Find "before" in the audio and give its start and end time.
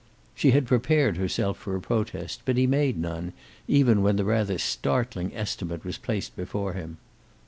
6.35-6.73